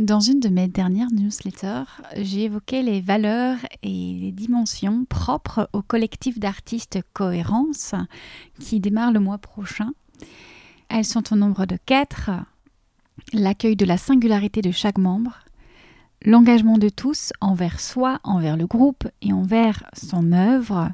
[0.00, 1.84] Dans une de mes dernières newsletters,
[2.16, 7.94] j'ai évoqué les valeurs et les dimensions propres au collectif d'artistes Cohérence
[8.58, 9.92] qui démarre le mois prochain.
[10.88, 12.30] Elles sont au nombre de quatre.
[13.34, 15.40] L'accueil de la singularité de chaque membre,
[16.24, 20.90] l'engagement de tous envers soi, envers le groupe et envers son œuvre,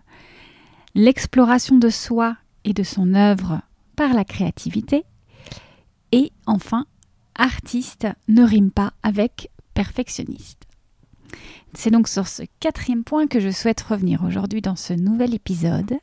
[0.96, 3.61] l'exploration de soi et de son œuvre
[3.95, 5.04] par la créativité,
[6.11, 6.86] et enfin
[7.39, 10.63] artiste ne rime pas avec perfectionniste.
[11.75, 15.99] C'est donc sur ce quatrième point que je souhaite revenir aujourd'hui dans ce nouvel épisode.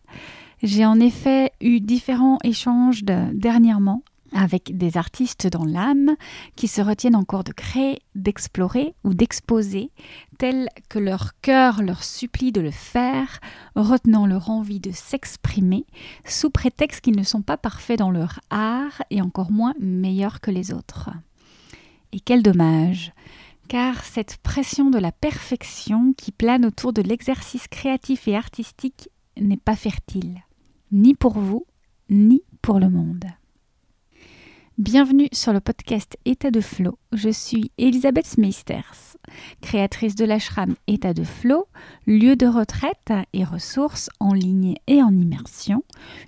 [0.62, 6.16] J'ai en effet eu différents échanges dernièrement avec des artistes dans l'âme
[6.56, 9.92] qui se retiennent encore de créer, d'explorer ou d'exposer,
[10.38, 13.40] tel que leur cœur leur supplie de le faire,
[13.76, 15.86] retenant leur envie de s'exprimer,
[16.26, 20.52] sous prétexte qu'ils ne sont pas parfaits dans leur art et encore moins meilleurs que
[20.52, 21.10] les autres.
[22.12, 23.12] Et quel dommage
[23.70, 29.58] car cette pression de la perfection qui plane autour de l'exercice créatif et artistique n'est
[29.58, 30.42] pas fertile,
[30.92, 31.66] ni pour vous,
[32.10, 33.26] ni pour le monde.
[34.80, 36.98] Bienvenue sur le podcast État de Flow.
[37.12, 39.18] Je suis Elisabeth Meisters,
[39.62, 41.68] créatrice de l'ashram État de Flow,
[42.08, 45.84] lieu de retraite et ressources en ligne et en immersion,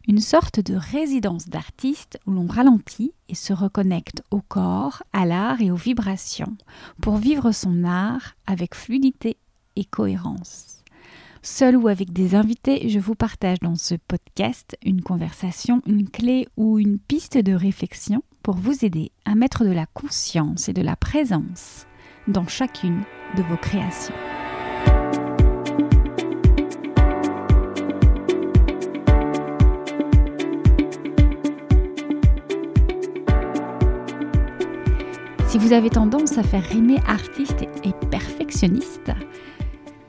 [0.08, 5.60] une sorte de résidence d'artiste où l'on ralentit et se reconnecte au corps, à l'art
[5.60, 6.56] et aux vibrations
[7.02, 9.38] pour vivre son art avec fluidité
[9.76, 10.84] et cohérence.
[11.42, 16.48] Seul ou avec des invités, je vous partage dans ce podcast une conversation, une clé
[16.58, 20.84] ou une piste de réflexion pour vous aider à mettre de la conscience et de
[20.84, 21.88] la présence
[22.28, 23.02] dans chacune
[23.36, 24.14] de vos créations.
[35.48, 39.12] Si vous avez tendance à faire rimer artiste et perfectionniste,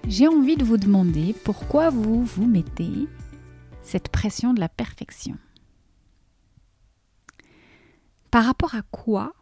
[0.07, 3.09] j'ai envie de vous demander pourquoi vous vous mettez
[3.81, 5.39] cette pression de la perfection.
[8.31, 9.33] Par rapport à quoi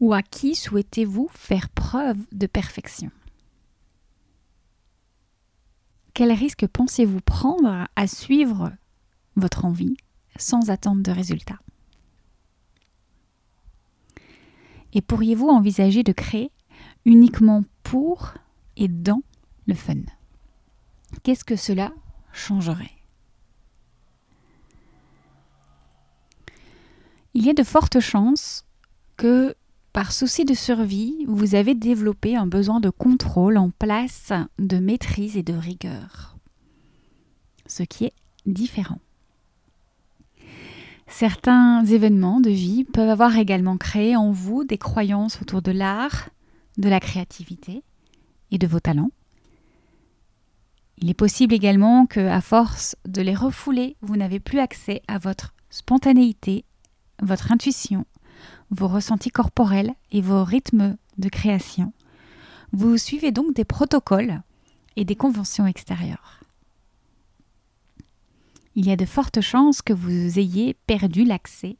[0.00, 3.10] ou à qui souhaitez-vous faire preuve de perfection?
[6.14, 8.72] Quel risque pensez-vous prendre à suivre
[9.36, 9.96] votre envie
[10.36, 11.58] sans attendre de résultat
[14.92, 16.50] Et pourriez-vous envisager de créer
[17.04, 18.32] uniquement pour
[18.76, 19.22] et dans
[19.66, 19.96] le fun?
[21.22, 21.92] Qu'est-ce que cela
[22.32, 22.95] changerait?
[27.36, 28.64] Il y a de fortes chances
[29.18, 29.54] que,
[29.92, 35.36] par souci de survie, vous avez développé un besoin de contrôle en place de maîtrise
[35.36, 36.38] et de rigueur.
[37.66, 38.14] Ce qui est
[38.46, 39.00] différent.
[41.08, 46.30] Certains événements de vie peuvent avoir également créé en vous des croyances autour de l'art,
[46.78, 47.82] de la créativité
[48.50, 49.10] et de vos talents.
[50.96, 55.18] Il est possible également que, à force de les refouler, vous n'avez plus accès à
[55.18, 56.64] votre spontanéité,
[57.22, 58.06] votre intuition,
[58.70, 61.92] vos ressentis corporels et vos rythmes de création.
[62.72, 64.42] Vous suivez donc des protocoles
[64.96, 66.40] et des conventions extérieures.
[68.74, 71.78] Il y a de fortes chances que vous ayez perdu l'accès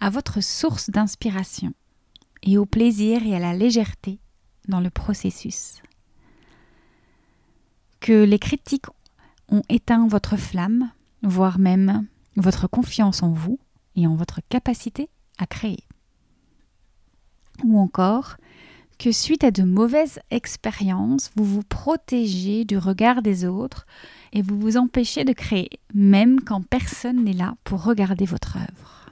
[0.00, 1.72] à votre source d'inspiration
[2.42, 4.18] et au plaisir et à la légèreté
[4.68, 5.80] dans le processus
[8.00, 8.86] que les critiques
[9.48, 10.90] ont éteint votre flamme,
[11.22, 12.06] voire même
[12.36, 13.58] votre confiance en vous
[13.96, 15.08] et en votre capacité
[15.38, 15.84] à créer.
[17.64, 18.36] Ou encore
[18.98, 23.86] que suite à de mauvaises expériences, vous vous protégez du regard des autres
[24.32, 29.10] et vous vous empêchez de créer, même quand personne n'est là pour regarder votre œuvre.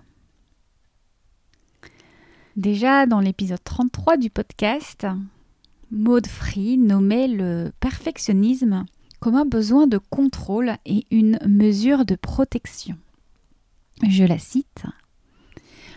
[2.57, 5.07] Déjà dans l'épisode 33 du podcast,
[5.91, 8.85] Maud Free nommait le perfectionnisme
[9.21, 12.97] comme un besoin de contrôle et une mesure de protection.
[14.07, 14.85] Je la cite.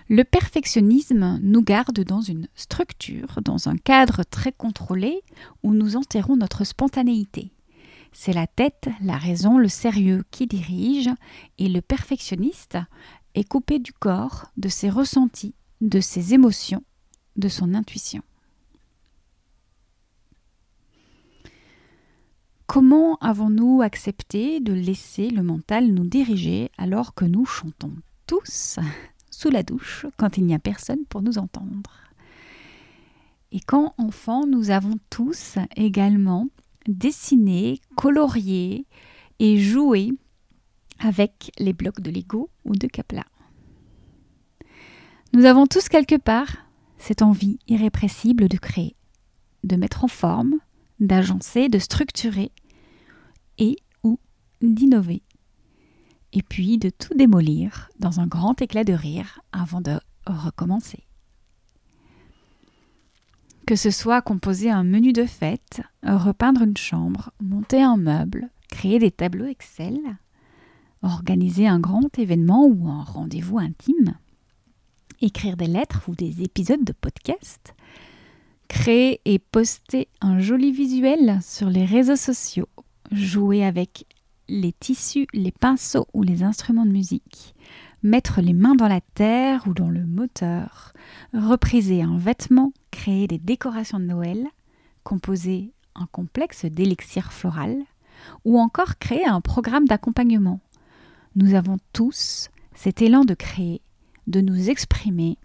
[0.09, 5.21] Le perfectionnisme nous garde dans une structure, dans un cadre très contrôlé
[5.63, 7.51] où nous enterrons notre spontanéité.
[8.12, 11.09] C'est la tête, la raison, le sérieux qui dirige
[11.57, 12.77] et le perfectionniste
[13.36, 16.83] est coupé du corps, de ses ressentis, de ses émotions,
[17.38, 18.21] de son intuition.
[22.73, 27.91] Comment avons-nous accepté de laisser le mental nous diriger alors que nous chantons
[28.27, 28.79] tous
[29.29, 31.91] sous la douche quand il n'y a personne pour nous entendre?
[33.51, 36.47] Et quand enfants, nous avons tous également
[36.88, 38.85] dessiné, colorié
[39.39, 40.13] et joué
[41.00, 43.25] avec les blocs de Lego ou de Kapla.
[45.33, 46.56] Nous avons tous quelque part
[46.97, 48.95] cette envie irrépressible de créer,
[49.65, 50.59] de mettre en forme,
[51.01, 52.53] d'agencer, de structurer
[53.57, 54.19] et ou
[54.62, 55.21] d'innover.
[56.33, 61.06] Et puis de tout démolir dans un grand éclat de rire avant de recommencer.
[63.65, 69.00] Que ce soit composer un menu de fête, repeindre une chambre, monter un meuble, créer
[69.00, 70.00] des tableaux Excel,
[71.04, 74.15] organiser un grand événement ou un rendez-vous intime,
[75.21, 77.75] écrire des lettres ou des épisodes de podcast,
[78.68, 82.69] créer et poster un joli visuel sur les réseaux sociaux,
[83.12, 84.06] jouer avec
[84.48, 87.56] les tissus, les pinceaux ou les instruments de musique,
[88.04, 90.94] mettre les mains dans la terre ou dans le moteur,
[91.34, 94.48] repriser un vêtement, créer des décorations de Noël,
[95.04, 97.84] composer un complexe d'élixir floral,
[98.46, 100.60] ou encore créer un programme d'accompagnement.
[101.36, 103.81] Nous avons tous cet élan de créer,
[104.28, 105.38] de nous exprimer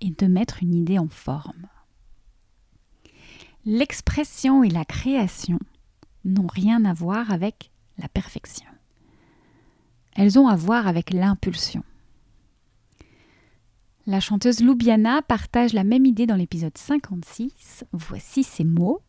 [0.00, 1.66] et de mettre une idée en forme.
[3.64, 5.58] L'expression et la création
[6.32, 8.68] n'ont rien à voir avec la perfection.
[10.14, 11.82] Elles ont à voir avec l'impulsion.
[14.06, 17.84] La chanteuse Loubiana partage la même idée dans l'épisode 56.
[17.92, 19.02] Voici ses mots.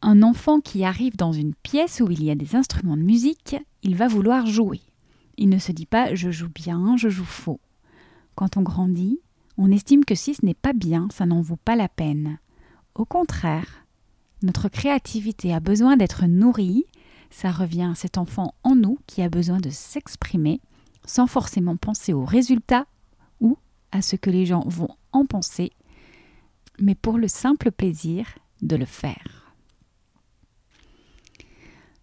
[0.00, 3.56] Un enfant qui arrive dans une pièce où il y a des instruments de musique,
[3.82, 4.80] il va vouloir jouer.
[5.36, 7.60] Il ne se dit pas je joue bien, je joue faux.
[8.34, 9.20] Quand on grandit,
[9.56, 12.38] on estime que si ce n'est pas bien, ça n'en vaut pas la peine.
[12.94, 13.77] Au contraire,
[14.42, 16.84] notre créativité a besoin d'être nourrie,
[17.30, 20.60] ça revient à cet enfant en nous qui a besoin de s'exprimer
[21.04, 22.86] sans forcément penser aux résultats
[23.40, 23.58] ou
[23.92, 25.72] à ce que les gens vont en penser,
[26.78, 28.26] mais pour le simple plaisir
[28.62, 29.54] de le faire.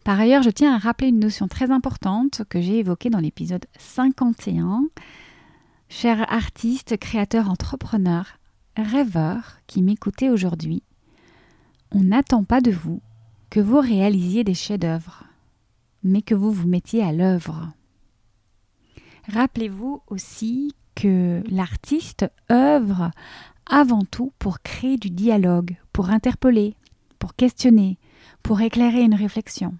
[0.03, 3.65] Par ailleurs, je tiens à rappeler une notion très importante que j'ai évoquée dans l'épisode
[3.79, 4.83] 51.
[5.89, 8.37] Cher artiste, créateur, entrepreneur,
[8.77, 10.83] rêveur qui m'écoutez aujourd'hui,
[11.95, 13.01] on n'attend pas de vous
[13.49, 15.23] que vous réalisiez des chefs-d'œuvre,
[16.03, 17.71] mais que vous vous mettiez à l'œuvre.
[19.27, 23.09] Rappelez-vous aussi que l'artiste œuvre
[23.65, 26.75] avant tout pour créer du dialogue, pour interpeller,
[27.17, 27.97] pour questionner,
[28.43, 29.73] pour éclairer une réflexion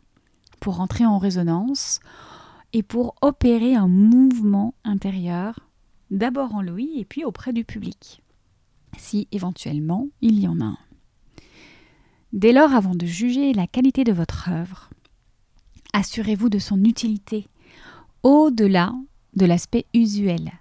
[0.65, 1.99] pour entrer en résonance
[2.73, 5.59] et pour opérer un mouvement intérieur,
[6.09, 8.23] d'abord en lui et puis auprès du public,
[8.97, 10.77] si éventuellement il y en a un.
[12.35, 14.89] Dès lors, avant de juger la qualité de votre œuvre,
[15.93, 17.47] assurez-vous de son utilité
[18.23, 18.93] au-delà
[19.37, 20.51] de l'aspect usuel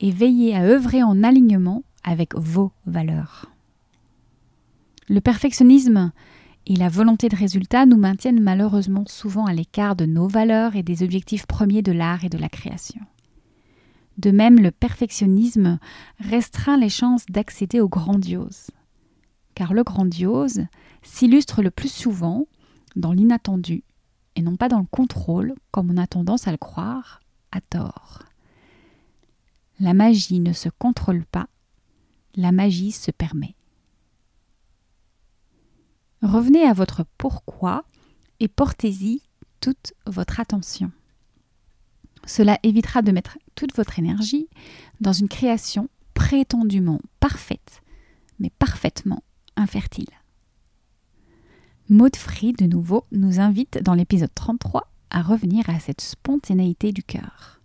[0.00, 3.46] et veillez à œuvrer en alignement avec vos valeurs.
[5.08, 6.12] Le perfectionnisme
[6.66, 10.82] et la volonté de résultat nous maintiennent malheureusement souvent à l'écart de nos valeurs et
[10.82, 13.00] des objectifs premiers de l'art et de la création.
[14.18, 15.78] De même, le perfectionnisme
[16.18, 18.66] restreint les chances d'accéder au grandiose.
[19.54, 20.66] Car le grandiose
[21.02, 22.46] s'illustre le plus souvent
[22.96, 23.84] dans l'inattendu
[24.36, 27.20] et non pas dans le contrôle, comme on a tendance à le croire,
[27.50, 28.22] à tort.
[29.80, 31.48] La magie ne se contrôle pas,
[32.34, 33.54] la magie se permet.
[36.22, 37.84] Revenez à votre pourquoi
[38.40, 39.22] et portez-y
[39.60, 40.92] toute votre attention.
[42.24, 44.48] Cela évitera de mettre toute votre énergie
[45.00, 47.82] dans une création prétendument parfaite,
[48.38, 49.22] mais parfaitement
[49.56, 50.10] infertile.
[51.88, 57.02] Maud Free, de nouveau, nous invite dans l'épisode 33 à revenir à cette spontanéité du
[57.02, 57.60] cœur.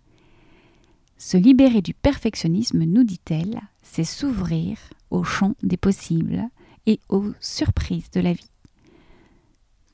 [1.16, 4.78] Se libérer du perfectionnisme, nous dit-elle, c'est s'ouvrir
[5.10, 6.44] au champ des possibles
[6.86, 8.50] et aux surprises de la vie.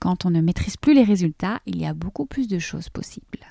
[0.00, 3.46] Quand on ne maîtrise plus les résultats, il y a beaucoup plus de choses possibles.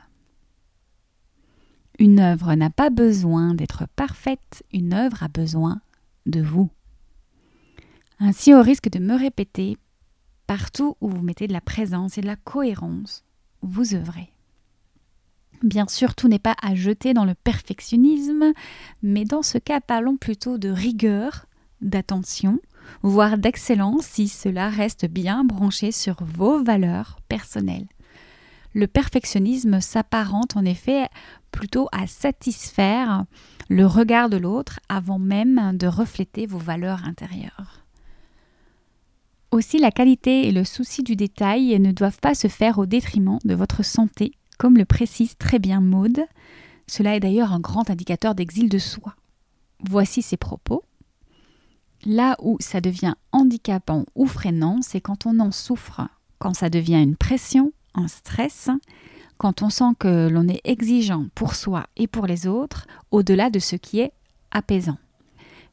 [1.97, 5.81] Une œuvre n'a pas besoin d'être parfaite, une œuvre a besoin
[6.25, 6.69] de vous.
[8.19, 9.77] Ainsi, au risque de me répéter,
[10.47, 13.23] partout où vous mettez de la présence et de la cohérence,
[13.61, 14.33] vous œuvrez.
[15.63, 18.51] Bien sûr, tout n'est pas à jeter dans le perfectionnisme,
[19.01, 21.45] mais dans ce cas, parlons plutôt de rigueur,
[21.81, 22.59] d'attention,
[23.01, 27.87] voire d'excellence si cela reste bien branché sur vos valeurs personnelles.
[28.73, 31.07] Le perfectionnisme s'apparente en effet
[31.51, 33.25] plutôt à satisfaire
[33.69, 37.82] le regard de l'autre avant même de refléter vos valeurs intérieures.
[39.53, 43.37] Aussi, la qualité et le souci du détail ne doivent pas se faire au détriment
[43.45, 46.21] de votre santé, comme le précise très bien Maude.
[46.87, 49.13] Cela est d'ailleurs un grand indicateur d'exil de soi.
[49.87, 50.83] Voici ses propos.
[52.03, 56.01] Là où ça devient handicapant ou freinant, c'est quand on en souffre,
[56.39, 58.71] quand ça devient une pression, un stress,
[59.37, 63.59] quand on sent que l'on est exigeant pour soi et pour les autres, au-delà de
[63.59, 64.13] ce qui est
[64.49, 64.97] apaisant.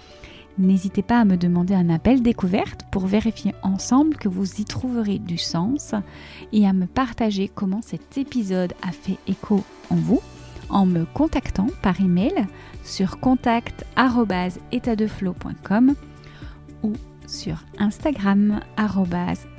[0.59, 5.18] N'hésitez pas à me demander un appel découverte pour vérifier ensemble que vous y trouverez
[5.18, 5.94] du sens
[6.52, 10.21] et à me partager comment cet épisode a fait écho en vous
[10.68, 12.47] en me contactant par email
[12.82, 15.94] sur contact@étatdeflow.com
[16.82, 16.92] ou
[17.26, 18.61] sur Instagram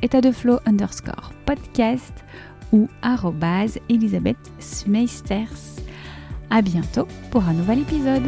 [0.02, 2.26] étatdeflow underscore podcast
[2.72, 2.90] ou
[3.90, 4.38] Elisabeth.
[6.50, 8.24] À bientôt pour un nouvel épisode.